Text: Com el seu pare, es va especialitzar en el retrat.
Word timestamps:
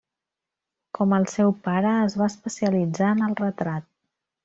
Com 0.99 1.13
el 1.17 1.27
seu 1.35 1.53
pare, 1.69 1.93
es 2.09 2.17
va 2.25 2.31
especialitzar 2.35 3.15
en 3.19 3.25
el 3.31 3.41
retrat. 3.47 3.91